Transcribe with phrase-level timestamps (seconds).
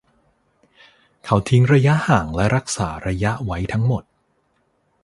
[1.25, 4.03] เขาทิ้งระยะห่างและรักษาระยะไว้ทั้งหมด